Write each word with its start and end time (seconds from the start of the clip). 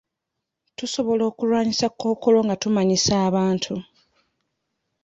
Tusobola 0.77 1.23
okulwanyisa 1.31 1.85
Kkookolo 1.91 2.37
nga 2.45 2.55
tumanyisa 2.61 3.13
abantu. 3.27 3.75